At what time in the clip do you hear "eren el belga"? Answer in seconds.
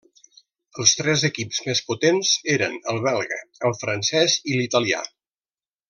2.55-3.39